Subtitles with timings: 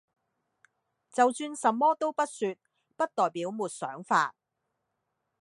[1.11, 2.55] 就算什麼都不說，
[2.97, 4.33] 不代表沒想法